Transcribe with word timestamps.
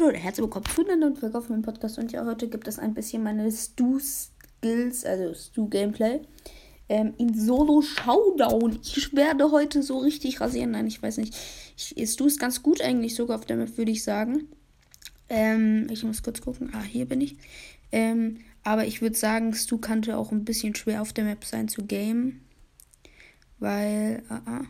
Leute 0.00 0.14
und 0.14 0.22
herzlich 0.22 0.44
willkommen 0.44 0.66
zu 0.66 0.82
einer 0.82 0.96
neuen 0.96 1.16
Folge 1.16 1.36
auf 1.36 1.48
meinem 1.50 1.62
Podcast. 1.62 1.98
Und 1.98 2.10
ja, 2.10 2.24
heute 2.24 2.48
gibt 2.48 2.66
es 2.66 2.78
ein 2.78 2.94
bisschen 2.94 3.22
meine 3.22 3.50
Stu-Skills, 3.50 5.04
also 5.04 5.34
Stu-Gameplay. 5.34 6.22
Ähm, 6.88 7.12
in 7.18 7.34
Solo-Showdown. 7.34 8.78
Ich 8.82 9.14
werde 9.14 9.50
heute 9.50 9.82
so 9.82 9.98
richtig 9.98 10.40
rasieren. 10.40 10.70
Nein, 10.70 10.86
ich 10.86 11.02
weiß 11.02 11.18
nicht. 11.18 11.36
Ich, 11.76 12.10
Stu 12.10 12.26
ist 12.26 12.40
ganz 12.40 12.62
gut 12.62 12.80
eigentlich 12.80 13.14
sogar 13.14 13.38
auf 13.38 13.44
der 13.44 13.56
Map, 13.56 13.76
würde 13.76 13.90
ich 13.90 14.02
sagen. 14.02 14.48
Ähm, 15.28 15.86
ich 15.90 16.02
muss 16.02 16.22
kurz 16.22 16.40
gucken. 16.40 16.70
Ah, 16.72 16.82
hier 16.82 17.04
bin 17.04 17.20
ich. 17.20 17.36
Ähm, 17.92 18.38
aber 18.62 18.86
ich 18.86 19.02
würde 19.02 19.16
sagen, 19.16 19.52
Stu 19.54 19.78
könnte 19.78 20.16
auch 20.16 20.32
ein 20.32 20.44
bisschen 20.44 20.74
schwer 20.74 21.02
auf 21.02 21.12
der 21.12 21.24
Map 21.24 21.44
sein 21.44 21.68
zu 21.68 21.84
gamen. 21.86 22.40
Weil, 23.58 24.22
ah, 24.30 24.40
ah. 24.46 24.60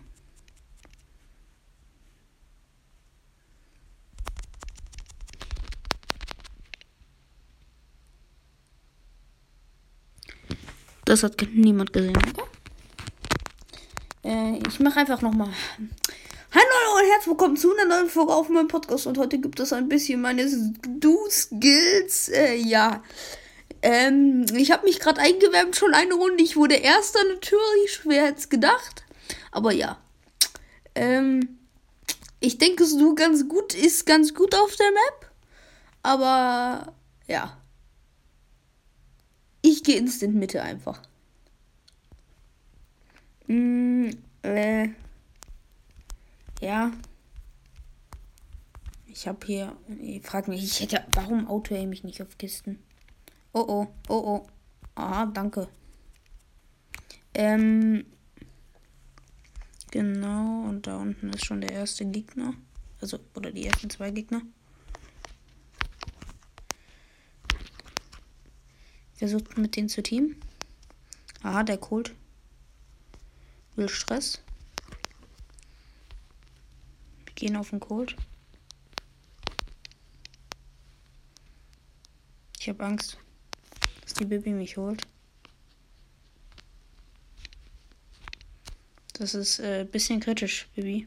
Das 11.10 11.24
hat 11.24 11.34
niemand 11.52 11.92
gesehen. 11.92 12.16
Okay? 12.16 12.48
Äh, 14.22 14.60
ich 14.68 14.78
mache 14.78 15.00
einfach 15.00 15.20
nochmal. 15.22 15.48
Hallo 16.54 17.00
und 17.00 17.10
herzlich 17.10 17.26
willkommen 17.26 17.56
zu 17.56 17.76
einer 17.76 17.96
neuen 17.96 18.08
Folge 18.08 18.32
auf 18.32 18.48
meinem 18.48 18.68
Podcast. 18.68 19.08
Und 19.08 19.18
heute 19.18 19.40
gibt 19.40 19.58
es 19.58 19.72
ein 19.72 19.88
bisschen 19.88 20.20
meine 20.20 20.48
Do-Skills. 20.86 22.28
Äh, 22.28 22.54
ja. 22.58 23.02
Ähm, 23.82 24.46
ich 24.54 24.70
habe 24.70 24.84
mich 24.84 25.00
gerade 25.00 25.20
eingewärmt 25.20 25.74
schon 25.74 25.94
eine 25.94 26.14
Runde. 26.14 26.44
Ich 26.44 26.54
wurde 26.54 26.76
erster 26.76 27.18
natürlich. 27.24 27.92
Schwer 27.92 28.26
als 28.26 28.48
gedacht. 28.48 29.02
Aber 29.50 29.72
ja. 29.72 29.98
Ähm, 30.94 31.58
ich 32.38 32.58
denke, 32.58 32.84
du 32.84 33.16
ganz 33.16 33.48
gut 33.48 33.74
ist 33.74 34.06
ganz 34.06 34.32
gut 34.32 34.54
auf 34.54 34.76
der 34.76 34.92
Map. 34.92 35.30
Aber 36.04 36.92
ja. 37.26 37.59
Ich 39.80 39.84
gehe 39.84 39.96
instant 39.96 40.34
Mitte 40.34 40.62
einfach. 40.62 41.00
Mm, 43.46 44.10
äh. 44.42 44.90
Ja. 46.60 46.92
Ich 49.06 49.26
habe 49.26 49.46
hier. 49.46 49.74
Ich 50.02 50.22
frag 50.22 50.48
mich, 50.48 50.62
ich 50.62 50.80
hätte. 50.80 51.02
Warum 51.14 51.48
auto 51.48 51.74
ich 51.74 52.04
nicht 52.04 52.20
auf 52.20 52.36
Kisten? 52.36 52.78
Oh 53.54 53.64
oh, 53.66 53.86
oh 54.10 54.22
oh. 54.26 54.46
Ah, 54.96 55.24
danke. 55.24 55.66
Ähm. 57.32 58.04
Genau, 59.92 60.68
und 60.68 60.86
da 60.86 60.98
unten 60.98 61.30
ist 61.30 61.46
schon 61.46 61.62
der 61.62 61.72
erste 61.72 62.04
Gegner. 62.04 62.52
Also, 63.00 63.18
oder 63.34 63.50
die 63.50 63.64
ersten 63.64 63.88
zwei 63.88 64.10
Gegner. 64.10 64.42
Versucht 69.20 69.58
mit 69.58 69.76
denen 69.76 69.90
zu 69.90 70.02
teamen. 70.02 70.34
Aha, 71.42 71.62
der 71.62 71.76
Colt. 71.76 72.14
Will 73.76 73.86
Stress. 73.86 74.40
Wir 77.26 77.34
gehen 77.34 77.56
auf 77.58 77.68
den 77.68 77.80
Colt. 77.80 78.16
Ich 82.58 82.70
habe 82.70 82.82
Angst, 82.82 83.18
dass 84.00 84.14
die 84.14 84.24
Baby 84.24 84.52
mich 84.52 84.78
holt. 84.78 85.02
Das 89.12 89.34
ist 89.34 89.60
ein 89.60 89.82
äh, 89.82 89.84
bisschen 89.84 90.20
kritisch, 90.20 90.66
Baby. 90.74 91.06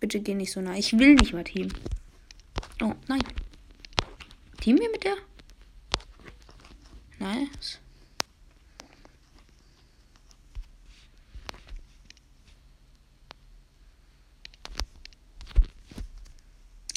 Bitte 0.00 0.20
geh 0.20 0.34
nicht 0.34 0.52
so 0.52 0.60
nah. 0.60 0.76
Ich 0.76 0.98
will 0.98 1.14
nicht 1.14 1.32
mal 1.32 1.44
Team. 1.44 1.72
Oh, 2.82 2.92
nein. 3.08 3.22
Team 4.60 4.78
wir 4.78 4.90
mit 4.90 5.04
der? 5.04 5.16
Nice. 7.20 7.78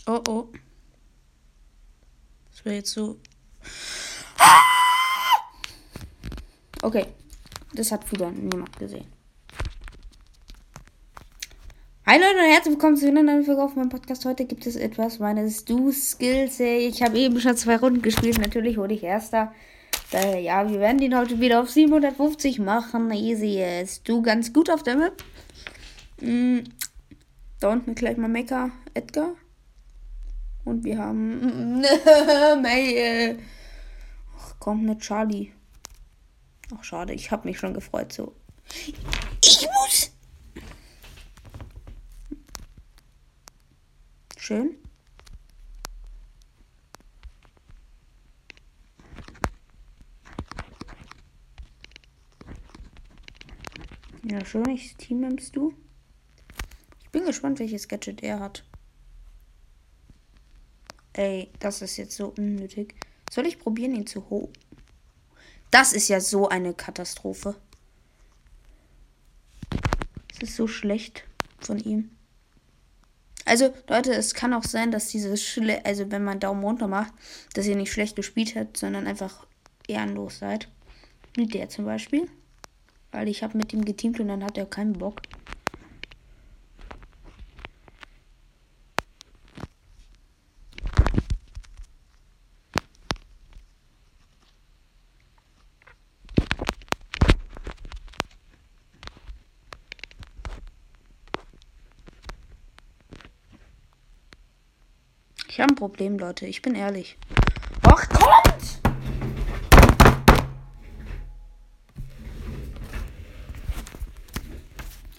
Oh 0.07 0.21
oh. 0.29 0.47
Das 2.51 2.63
wäre 2.63 2.75
jetzt 2.77 2.91
so. 2.91 3.19
Okay. 6.81 7.05
Das 7.73 7.91
hat 7.91 8.09
wieder 8.09 8.31
niemand 8.31 8.79
gesehen. 8.79 9.07
Hi 12.05 12.17
Leute 12.17 12.37
und 12.37 12.49
herzlich 12.49 12.73
willkommen 12.73 12.95
zu 12.95 13.07
einer 13.09 13.23
neuen 13.23 13.43
Folge 13.43 13.61
auf 13.61 13.75
meinem 13.75 13.89
Podcast. 13.89 14.23
Heute 14.23 14.45
gibt 14.45 14.65
es 14.67 14.77
etwas 14.77 15.19
meines 15.19 15.65
Do-Skills. 15.65 16.61
Ich 16.61 17.01
habe 17.01 17.19
eben 17.19 17.41
schon 17.41 17.57
zwei 17.57 17.75
Runden 17.75 18.01
gespielt. 18.01 18.37
Natürlich 18.37 18.77
wurde 18.77 18.93
ich 18.93 19.03
Erster. 19.03 19.53
Daher, 20.13 20.39
ja, 20.39 20.69
wir 20.69 20.79
werden 20.79 20.99
den 20.99 21.17
heute 21.17 21.39
wieder 21.39 21.59
auf 21.59 21.71
750 21.71 22.59
machen. 22.59 23.09
Easy 23.09 23.63
ist 23.81 24.07
du 24.07 24.21
ganz 24.21 24.53
gut 24.53 24.69
auf 24.69 24.83
der 24.83 24.95
Map. 24.95 25.23
Mhm. 26.21 26.65
Da 27.59 27.71
unten 27.71 27.95
gleich 27.95 28.15
mal 28.17 28.27
Mecha 28.27 28.69
Edgar. 28.93 29.33
Und 30.65 30.83
wir 30.83 30.99
haben. 30.99 31.81
May. 32.61 33.39
Ach, 34.37 34.59
kommt 34.59 34.83
mit 34.83 34.99
Charlie. 34.99 35.51
Ach, 36.77 36.83
schade, 36.83 37.13
ich 37.13 37.31
habe 37.31 37.47
mich 37.47 37.57
schon 37.57 37.73
gefreut 37.73 38.13
so. 38.13 38.35
Ich 39.43 39.67
muss. 39.67 40.11
Schön. 44.37 44.75
Ja, 54.25 54.45
schön, 54.45 54.69
ich 54.69 54.95
Team 54.95 55.19
nimmst 55.19 55.55
du. 55.55 55.73
Ich 57.01 57.09
bin 57.09 57.25
gespannt, 57.25 57.59
welches 57.59 57.89
Gadget 57.89 58.23
er 58.23 58.39
hat. 58.39 58.63
Ey, 61.11 61.51
das 61.59 61.81
ist 61.81 61.97
jetzt 61.97 62.15
so 62.15 62.33
unnötig. 62.37 62.95
Soll 63.29 63.45
ich 63.45 63.59
probieren, 63.59 63.93
ihn 63.93 64.07
zu 64.07 64.29
hoch? 64.29 64.49
Das 65.71 65.91
ist 65.91 66.07
ja 66.07 66.21
so 66.21 66.47
eine 66.47 66.73
Katastrophe. 66.73 67.55
Es 70.31 70.41
ist 70.41 70.55
so 70.55 70.67
schlecht 70.67 71.25
von 71.59 71.77
ihm. 71.77 72.11
Also, 73.45 73.73
Leute, 73.89 74.13
es 74.13 74.33
kann 74.33 74.53
auch 74.53 74.63
sein, 74.63 74.91
dass 74.91 75.09
dieses 75.09 75.43
Schle 75.43 75.85
also 75.85 76.11
wenn 76.11 76.23
man 76.23 76.39
Daumen 76.39 76.63
runter 76.63 76.87
macht, 76.87 77.13
dass 77.55 77.67
ihr 77.67 77.75
nicht 77.75 77.91
schlecht 77.91 78.15
gespielt 78.15 78.55
habt, 78.55 78.77
sondern 78.77 79.05
einfach 79.05 79.45
ehrenlos 79.87 80.39
seid. 80.39 80.69
Wie 81.33 81.45
der 81.45 81.67
zum 81.67 81.83
Beispiel. 81.83 82.29
Weil 83.13 83.27
ich 83.27 83.43
habe 83.43 83.55
mit 83.55 83.71
ihm 83.71 83.85
geteamt 83.85 84.19
und 84.19 84.27
dann 84.27 84.43
hat 84.43 84.57
er 84.57 84.65
keinen 84.65 84.93
Bock. 84.93 85.21
Ich 105.47 105.59
habe 105.59 105.71
ein 105.71 105.75
Problem, 105.75 106.17
Leute. 106.17 106.47
Ich 106.47 106.63
bin 106.63 106.73
ehrlich. 106.73 107.15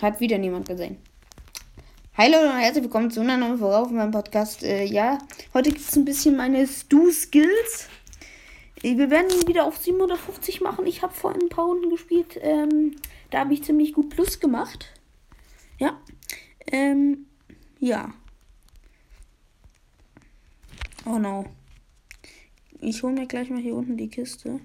Hat 0.04 0.20
wieder 0.20 0.36
niemand 0.36 0.68
gesehen. 0.68 0.98
Hallo 2.12 2.36
und 2.38 2.58
herzlich 2.58 2.84
willkommen 2.84 3.10
zu 3.10 3.20
einer 3.22 3.38
neuen 3.38 3.56
Folge 3.56 3.78
auf 3.78 3.90
meinem 3.90 4.10
Podcast. 4.10 4.62
Äh, 4.62 4.84
ja, 4.84 5.16
heute 5.54 5.70
gibt 5.70 5.80
es 5.80 5.96
ein 5.96 6.04
bisschen 6.04 6.36
meine 6.36 6.66
Stu-Skills. 6.66 7.88
Äh, 8.82 8.98
wir 8.98 9.08
werden 9.08 9.30
ihn 9.30 9.48
wieder 9.48 9.64
auf 9.64 9.78
750 9.78 10.60
machen. 10.60 10.86
Ich 10.86 11.00
habe 11.00 11.14
vorhin 11.14 11.40
ein 11.40 11.48
paar 11.48 11.64
Runden 11.64 11.88
gespielt. 11.88 12.38
Ähm, 12.42 12.96
da 13.30 13.38
habe 13.38 13.54
ich 13.54 13.64
ziemlich 13.64 13.94
gut 13.94 14.10
Plus 14.10 14.40
gemacht. 14.40 14.92
Ja. 15.78 15.98
Ähm, 16.66 17.24
ja. 17.78 18.12
Oh 21.06 21.18
no. 21.18 21.46
Ich 22.82 23.02
hole 23.02 23.14
mir 23.14 23.26
gleich 23.26 23.48
mal 23.48 23.62
hier 23.62 23.74
unten 23.74 23.96
die 23.96 24.08
Kiste. 24.08 24.60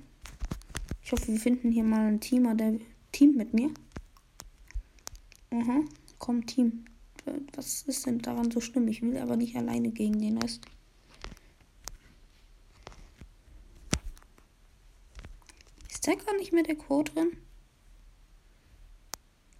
Ich 1.01 1.13
hoffe, 1.13 1.29
wir 1.29 1.39
finden 1.39 1.71
hier 1.71 1.85
mal 1.85 2.07
einen 2.07 2.19
Teamer, 2.19 2.55
der 2.55 2.73
Team 3.13 3.37
mit 3.37 3.53
mir. 3.53 3.71
Aha, 5.51 5.83
komm, 6.17 6.45
Team. 6.45 6.85
Was 7.55 7.83
ist 7.83 8.05
denn 8.05 8.19
daran 8.19 8.51
so 8.51 8.59
schlimm? 8.59 8.87
Ich 8.87 9.01
will 9.01 9.17
aber 9.17 9.35
nicht 9.35 9.55
alleine 9.55 9.91
gegen 9.91 10.19
den 10.19 10.37
Rest. 10.37 10.65
Ist 15.89 16.07
da 16.07 16.15
gar 16.15 16.35
nicht 16.37 16.53
mehr 16.53 16.63
der 16.63 16.75
Quote 16.75 17.13
drin? 17.13 17.37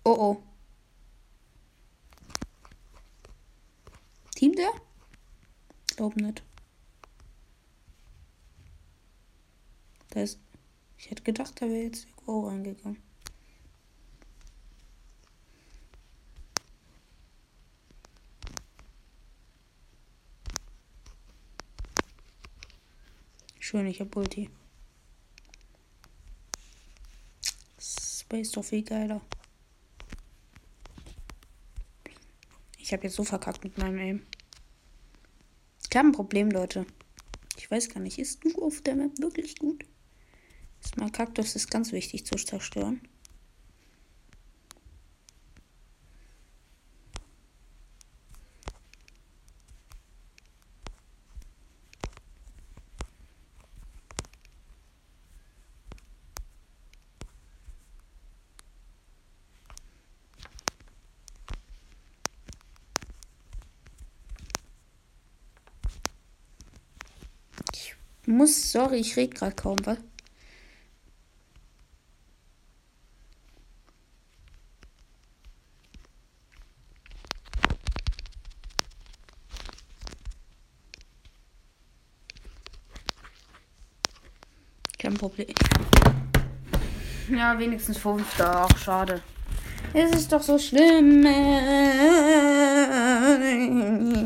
Oh 0.03 0.15
oh. 0.17 0.43
Team 4.35 4.53
der? 4.53 4.71
glaube 5.99 6.23
nicht. 6.23 6.41
Da 10.11 10.21
ist. 10.21 10.39
Ich 10.97 11.11
hätte 11.11 11.23
gedacht, 11.23 11.61
da 11.61 11.65
wäre 11.65 11.83
jetzt 11.83 12.05
der 12.05 12.13
Go 12.25 12.47
reingegangen. 12.47 13.08
Schön, 23.69 23.85
ich 23.85 24.01
hab 24.01 24.15
Ulti. 24.15 24.49
Space 27.79 28.49
doch 28.53 28.65
viel 28.65 28.81
geiler. 28.81 29.21
Ich 32.79 32.91
habe 32.93 33.03
jetzt 33.03 33.15
so 33.15 33.23
verkackt 33.23 33.63
mit 33.63 33.77
meinem 33.77 33.99
Aim. 33.99 34.25
Ich 35.87 35.95
habe 35.95 36.07
ein 36.07 36.13
Problem, 36.13 36.49
Leute. 36.49 36.87
Ich 37.57 37.69
weiß 37.69 37.89
gar 37.89 37.99
nicht, 37.99 38.17
ist 38.17 38.43
du 38.43 38.59
auf 38.59 38.81
der 38.81 38.95
Map 38.95 39.19
wirklich 39.19 39.59
gut? 39.59 39.85
Ist 40.81 40.97
mein 40.97 41.11
Kaktus 41.11 41.55
ist 41.55 41.69
ganz 41.69 41.91
wichtig 41.91 42.25
zu 42.25 42.37
zerstören. 42.37 43.07
Muss, 68.29 68.71
sorry, 68.71 68.97
ich 68.97 69.15
rede 69.17 69.33
gerade 69.33 69.55
kaum, 69.55 69.77
was? 69.85 69.97
Kein 84.97 85.13
Problem. 85.13 85.47
Ja, 87.29 87.57
wenigstens 87.57 87.97
fünfter. 87.97 88.67
Ach, 88.69 88.77
schade. 88.77 89.21
Es 89.93 90.11
ist 90.11 90.31
doch 90.31 90.41
so 90.41 90.59
schlimm. 90.59 91.25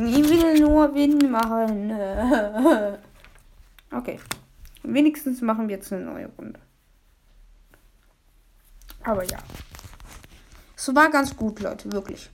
Ich 0.08 0.30
will 0.30 0.60
nur 0.60 0.94
Wind 0.96 1.30
machen. 1.30 1.94
Okay. 3.94 4.20
Wenigstens 4.84 5.42
machen 5.42 5.68
wir 5.68 5.76
jetzt 5.76 5.94
eine 5.94 6.06
neue 6.06 6.28
Runde. 6.28 6.60
Aber 9.04 9.24
ja. 9.24 9.40
Es 10.76 10.94
war 10.94 11.10
ganz 11.10 11.36
gut, 11.36 11.60
Leute, 11.60 11.92
wirklich. 11.92 12.30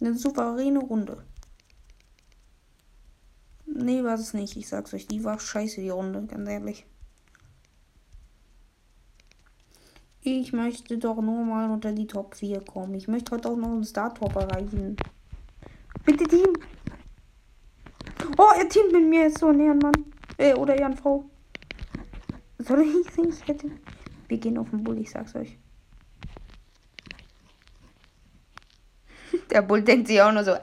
Eine 0.00 0.14
souveräne 0.14 0.78
Runde. 0.78 1.24
Nee, 3.66 4.02
war 4.04 4.14
es 4.14 4.32
nicht. 4.32 4.56
Ich 4.56 4.68
sag's 4.68 4.94
euch, 4.94 5.06
die 5.06 5.24
war 5.24 5.38
scheiße, 5.38 5.80
die 5.80 5.90
Runde, 5.90 6.26
ganz 6.26 6.48
ehrlich. 6.48 6.86
Ich 10.22 10.52
möchte 10.52 10.98
doch 10.98 11.20
nur 11.20 11.44
mal 11.44 11.70
unter 11.70 11.92
die 11.92 12.06
Top 12.06 12.34
4 12.34 12.60
kommen. 12.64 12.94
Ich 12.94 13.06
möchte 13.06 13.32
heute 13.32 13.50
auch 13.50 13.56
noch 13.56 13.68
einen 13.68 13.84
Star-Top 13.84 14.34
erreichen. 14.34 14.96
Bitte 16.04 16.24
Team. 16.24 16.52
Oh, 18.48 18.52
er 18.56 18.68
teamt 18.68 18.92
mit 18.92 19.04
mir 19.04 19.22
jetzt 19.22 19.38
so 19.38 19.48
ein 19.48 19.58
Ehrenmann. 19.58 19.92
Äh, 20.38 20.54
oder 20.54 20.78
Ehrenfrau. 20.78 21.28
Soll 22.58 22.82
ich 22.82 23.16
nicht? 23.16 23.48
hätte. 23.48 23.72
Wir 24.28 24.38
gehen 24.38 24.56
auf 24.56 24.70
den 24.70 24.84
Bull, 24.84 24.98
ich 24.98 25.10
sag's 25.10 25.34
euch. 25.34 25.58
Der 29.50 29.62
Bull 29.62 29.82
denkt 29.82 30.06
sich 30.06 30.22
auch 30.22 30.30
nur 30.30 30.44
so. 30.44 30.52
Äh! 30.52 30.60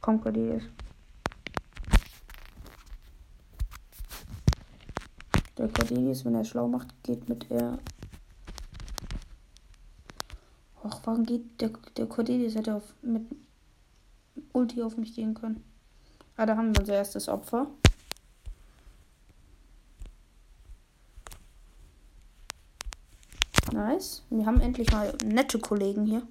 Komm, 0.00 0.18
Cordelis. 0.20 0.64
Der 5.58 5.68
Cordelis, 5.68 6.24
wenn 6.24 6.36
er 6.36 6.44
schlau 6.44 6.68
macht, 6.68 6.94
geht 7.02 7.28
mit 7.28 7.50
er 7.50 7.78
Ach, 10.84 11.00
warum 11.12 11.26
geht 11.26 11.60
der, 11.60 11.68
der 11.98 12.06
Cordelis 12.06 12.54
hätte 12.54 12.74
auf, 12.74 12.94
mit 13.02 13.26
Ulti 14.52 14.82
auf 14.82 14.96
mich 14.96 15.14
gehen 15.14 15.34
können. 15.34 15.62
Ah, 16.38 16.46
da 16.46 16.56
haben 16.56 16.74
wir 16.74 16.80
unser 16.80 16.94
erstes 16.94 17.28
Opfer. 17.28 17.66
Nice. 23.72 24.22
Wir 24.30 24.46
haben 24.46 24.60
endlich 24.60 24.90
mal 24.90 25.14
nette 25.22 25.58
Kollegen 25.58 26.06
hier. 26.06 26.26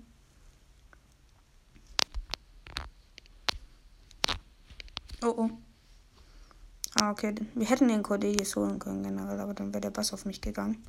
Oh 5.24 5.34
oh. 5.38 5.50
Ah, 7.00 7.12
okay. 7.12 7.36
Wir 7.54 7.70
hätten 7.70 7.88
den 7.88 8.02
Cordelius 8.02 8.56
holen 8.56 8.80
können 8.80 9.04
generell, 9.04 9.40
aber 9.40 9.54
dann 9.54 9.72
wäre 9.74 9.82
der 9.82 9.92
Bass 9.92 10.12
auf 10.12 10.26
mich 10.26 10.42
gegangen. 10.42 10.84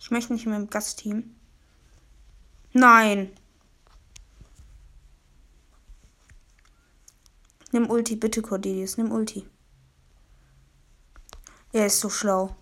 Ich 0.00 0.12
möchte 0.12 0.32
nicht 0.32 0.46
mehr 0.46 0.58
im 0.58 0.70
Gastteam. 0.70 1.34
Nein. 2.78 3.30
Nimm 7.72 7.88
Ulti, 7.88 8.16
bitte, 8.16 8.42
Cordelius. 8.42 8.98
Nimm 8.98 9.12
Ulti. 9.12 9.46
Er 11.72 11.86
ist 11.86 12.00
so 12.00 12.10
schlau. 12.10 12.54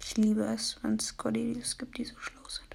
Ich 0.00 0.16
liebe 0.16 0.44
es, 0.46 0.78
wenn 0.80 0.96
es 0.96 1.14
Cordelius 1.14 1.76
gibt, 1.76 1.98
die 1.98 2.06
so 2.06 2.18
schlau 2.18 2.48
sind. 2.48 2.74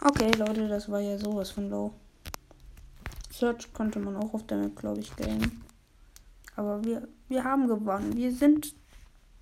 Okay, 0.00 0.30
Leute, 0.38 0.68
das 0.68 0.88
war 0.88 1.00
ja 1.00 1.18
sowas 1.18 1.50
von 1.50 1.68
low. 1.68 1.92
Search 3.32 3.72
konnte 3.72 3.98
man 3.98 4.14
auch 4.14 4.32
auf 4.32 4.46
der 4.46 4.58
Map, 4.58 4.76
glaube 4.76 5.00
ich, 5.00 5.16
gehen. 5.16 5.64
Aber 6.54 6.84
wir, 6.84 7.08
wir 7.28 7.42
haben 7.42 7.66
gewonnen. 7.66 8.16
Wir 8.16 8.32
sind 8.32 8.76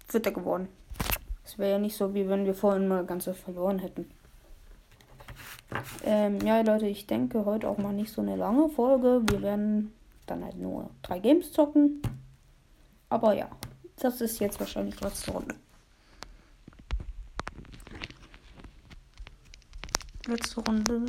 Vierter 0.09 0.33
geworden. 0.33 0.69
Es 1.47 1.59
wäre 1.59 1.71
ja 1.71 1.79
nicht 1.79 1.97
so, 1.97 2.13
wie 2.13 2.29
wenn 2.29 2.45
wir 2.45 2.55
vorhin 2.55 2.89
mal 2.89 3.07
ganz 3.07 3.31
verloren 3.31 3.79
hätten. 3.79 4.11
Ähm, 6.05 6.41
ja, 6.41 6.61
Leute, 6.61 6.89
ich 6.89 7.07
denke 7.07 7.45
heute 7.45 7.69
auch 7.69 7.79
mal 7.79 7.93
nicht 7.93 8.13
so 8.13 8.21
eine 8.21 8.35
lange 8.35 8.69
Folge. 8.69 9.23
Wir 9.31 9.43
werden 9.43 9.93
dann 10.27 10.45
halt 10.45 10.57
nur 10.57 10.91
drei 11.03 11.21
Games 11.21 11.53
zocken. 11.53 12.03
Aber 13.09 13.33
ja, 13.35 13.49
das 13.97 14.21
ist 14.21 14.41
jetzt 14.41 14.59
wahrscheinlich 14.59 15.01
letzte 15.01 15.31
Runde. 15.31 15.55
Letzte 20.27 20.61
Runde, 20.63 21.01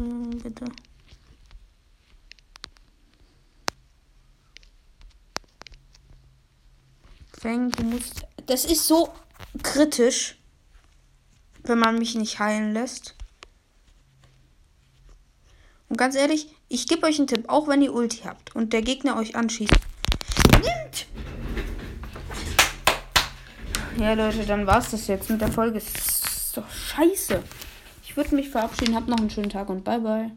bitte. 0.43 0.65
Fang, 7.33 7.71
du 7.71 7.83
musst 7.83 8.27
das 8.47 8.65
ist 8.65 8.87
so 8.87 9.09
kritisch, 9.63 10.37
wenn 11.63 11.79
man 11.79 11.97
mich 11.97 12.15
nicht 12.15 12.39
heilen 12.39 12.73
lässt. 12.73 13.15
Und 15.89 15.97
ganz 15.97 16.15
ehrlich, 16.15 16.47
ich 16.67 16.87
gebe 16.87 17.05
euch 17.05 17.17
einen 17.17 17.27
Tipp, 17.27 17.45
auch 17.47 17.67
wenn 17.67 17.81
ihr 17.81 17.93
Ulti 17.93 18.23
habt 18.25 18.55
und 18.55 18.73
der 18.73 18.81
Gegner 18.81 19.17
euch 19.17 19.35
anschießt. 19.35 19.73
Nimmt! 20.53 21.07
Ja, 23.97 24.13
Leute, 24.13 24.45
dann 24.45 24.67
war 24.67 24.79
es 24.79 24.91
das 24.91 25.07
jetzt 25.07 25.29
mit 25.29 25.41
der 25.41 25.51
Folge. 25.51 25.79
Das 25.79 25.87
ist 25.87 26.57
doch 26.57 26.69
scheiße. 26.69 27.41
Ich 28.03 28.17
würde 28.17 28.35
mich 28.35 28.49
verabschieden. 28.49 28.95
Habt 28.95 29.07
noch 29.07 29.17
einen 29.17 29.29
schönen 29.29 29.49
Tag 29.49 29.69
und 29.69 29.83
bye 29.83 29.99
bye. 29.99 30.25